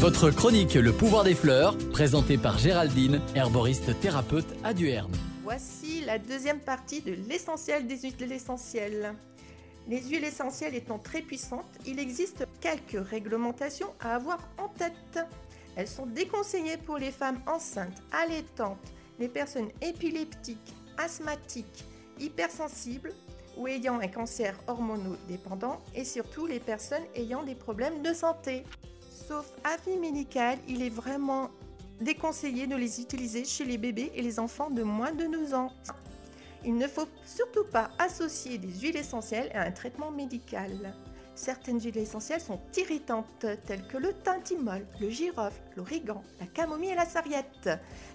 Votre 0.00 0.30
chronique 0.30 0.76
Le 0.76 0.94
pouvoir 0.94 1.24
des 1.24 1.34
fleurs, 1.34 1.76
présentée 1.92 2.38
par 2.38 2.56
Géraldine, 2.56 3.20
herboriste 3.34 4.00
thérapeute 4.00 4.46
à 4.64 4.72
Duerne. 4.72 5.12
Voici 5.42 6.00
la 6.06 6.18
deuxième 6.18 6.60
partie 6.60 7.02
de 7.02 7.12
l'essentiel 7.28 7.86
des 7.86 7.98
huiles 7.98 8.32
essentielles. 8.32 9.12
Les 9.88 10.00
huiles 10.00 10.24
essentielles 10.24 10.74
étant 10.74 10.98
très 10.98 11.20
puissantes, 11.20 11.68
il 11.86 11.98
existe 11.98 12.46
quelques 12.62 13.06
réglementations 13.10 13.92
à 14.00 14.14
avoir 14.14 14.38
en 14.56 14.68
tête. 14.68 15.18
Elles 15.76 15.86
sont 15.86 16.06
déconseillées 16.06 16.78
pour 16.78 16.96
les 16.96 17.10
femmes 17.10 17.42
enceintes, 17.46 18.02
allaitantes, 18.10 18.78
les 19.18 19.28
personnes 19.28 19.68
épileptiques, 19.82 20.74
asthmatiques, 20.96 21.84
hypersensibles 22.18 23.12
ou 23.58 23.68
ayant 23.68 24.00
un 24.00 24.08
cancer 24.08 24.54
hormonodépendant 24.66 25.78
et 25.94 26.06
surtout 26.06 26.46
les 26.46 26.60
personnes 26.60 27.04
ayant 27.16 27.42
des 27.42 27.54
problèmes 27.54 28.00
de 28.00 28.14
santé. 28.14 28.64
Sauf 29.30 29.46
avis 29.62 29.96
médical, 29.96 30.58
il 30.66 30.82
est 30.82 30.90
vraiment 30.90 31.50
déconseillé 32.00 32.66
de 32.66 32.74
les 32.74 33.00
utiliser 33.00 33.44
chez 33.44 33.64
les 33.64 33.78
bébés 33.78 34.10
et 34.16 34.22
les 34.22 34.40
enfants 34.40 34.70
de 34.70 34.82
moins 34.82 35.12
de 35.12 35.24
12 35.24 35.54
ans. 35.54 35.72
Il 36.64 36.74
ne 36.74 36.88
faut 36.88 37.06
surtout 37.24 37.62
pas 37.62 37.90
associer 38.00 38.58
des 38.58 38.72
huiles 38.80 38.96
essentielles 38.96 39.52
à 39.54 39.62
un 39.62 39.70
traitement 39.70 40.10
médical. 40.10 40.72
Certaines 41.36 41.80
huiles 41.80 41.98
essentielles 41.98 42.40
sont 42.40 42.58
irritantes, 42.76 43.46
telles 43.66 43.86
que 43.86 43.98
le 43.98 44.14
tintimol, 44.14 44.84
le 45.00 45.10
girofle, 45.10 45.62
l'origan, 45.76 46.24
la 46.40 46.46
camomille 46.46 46.90
et 46.90 46.96
la 46.96 47.06
sarriette. 47.06 47.70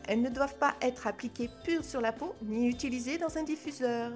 Elles 0.10 0.22
ne 0.22 0.28
doivent 0.28 0.58
pas 0.58 0.76
être 0.82 1.08
appliquées 1.08 1.50
pures 1.64 1.86
sur 1.86 2.02
la 2.02 2.12
peau 2.12 2.36
ni 2.44 2.68
utilisées 2.68 3.20
dans 3.20 3.38
un 3.38 3.44
diffuseur. 3.44 4.12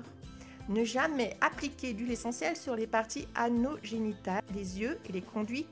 Ne 0.68 0.84
jamais 0.84 1.38
appliquer 1.40 1.94
d'huile 1.94 2.12
essentielle 2.12 2.58
sur 2.58 2.76
les 2.76 2.88
parties 2.88 3.26
anogénitales, 3.36 4.44
les 4.54 4.82
yeux 4.82 5.00
et 5.08 5.14
les 5.14 5.22
conduits 5.22 5.66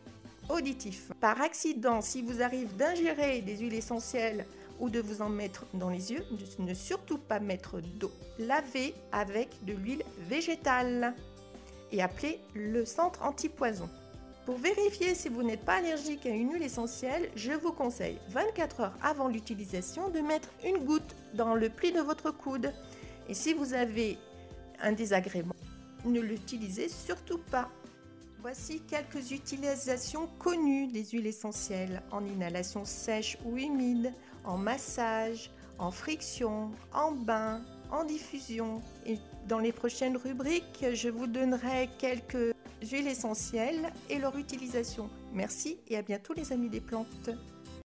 Par 1.20 1.42
accident, 1.42 2.02
si 2.02 2.22
vous 2.22 2.42
arrive 2.42 2.76
d'ingérer 2.78 3.42
des 3.42 3.58
huiles 3.58 3.74
essentielles 3.74 4.46
ou 4.80 4.90
de 4.90 5.00
vous 5.00 5.22
en 5.22 5.30
mettre 5.30 5.66
dans 5.74 5.90
les 5.90 6.12
yeux, 6.12 6.24
ne 6.60 6.74
surtout 6.74 7.18
pas 7.18 7.40
mettre 7.40 7.82
d'eau. 7.82 8.12
Lavez 8.40 8.94
avec 9.12 9.50
de 9.66 9.74
l'huile 9.74 10.04
végétale 10.30 11.14
et 11.92 12.02
appelez 12.02 12.40
le 12.54 12.86
centre 12.86 13.24
antipoison. 13.24 13.90
Pour 14.46 14.58
vérifier 14.58 15.14
si 15.16 15.28
vous 15.28 15.44
n'êtes 15.44 15.66
pas 15.66 15.76
allergique 15.76 16.26
à 16.26 16.30
une 16.30 16.54
huile 16.54 16.64
essentielle, 16.64 17.30
je 17.36 17.52
vous 17.52 17.74
conseille 17.74 18.18
24 18.30 18.80
heures 18.80 18.98
avant 19.02 19.28
l'utilisation 19.28 20.10
de 20.10 20.20
mettre 20.20 20.50
une 20.66 20.78
goutte 20.78 21.16
dans 21.34 21.56
le 21.56 21.70
pli 21.70 21.92
de 21.92 22.00
votre 22.00 22.32
coude. 22.32 22.72
Et 23.28 23.34
si 23.34 23.54
vous 23.54 23.74
avez 23.74 24.18
un 24.82 24.94
désagrément, 24.94 25.56
ne 26.06 26.22
l'utilisez 26.22 26.88
surtout 26.88 27.40
pas. 27.52 27.70
Voici 28.50 28.80
quelques 28.80 29.32
utilisations 29.32 30.30
connues 30.40 30.88
des 30.88 31.04
huiles 31.04 31.28
essentielles 31.28 32.02
en 32.12 32.24
inhalation 32.26 32.86
sèche 32.86 33.38
ou 33.44 33.58
humide, 33.58 34.14
en 34.46 34.56
massage, 34.56 35.52
en 35.80 35.92
friction, 35.92 36.72
en 36.94 37.12
bain, 37.12 37.62
en 37.92 38.06
diffusion. 38.06 38.82
Et 39.06 39.18
dans 39.50 39.60
les 39.60 39.74
prochaines 39.74 40.16
rubriques, 40.16 40.86
je 40.94 41.10
vous 41.10 41.28
donnerai 41.28 41.90
quelques 42.00 42.56
huiles 42.90 43.10
essentielles 43.10 43.92
et 44.10 44.18
leur 44.18 44.38
utilisation. 44.38 45.10
Merci 45.34 45.78
et 45.90 45.98
à 45.98 46.02
bientôt 46.02 46.32
les 46.32 46.54
amis 46.54 46.70
des 46.70 46.80
plantes. 46.80 47.30